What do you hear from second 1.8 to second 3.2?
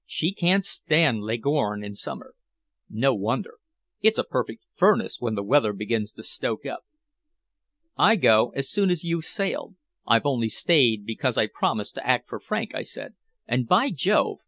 in summer." "No